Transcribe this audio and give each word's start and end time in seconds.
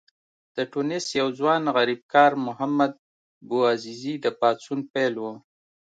د 0.55 0.57
ټونس 0.71 1.05
یو 1.19 1.27
ځوان 1.39 1.63
غریبکار 1.75 2.31
محمد 2.45 2.91
بوعزیزي 3.49 4.15
د 4.23 4.25
پاڅون 4.39 4.79
پیل 4.93 5.13
و. 5.19 5.25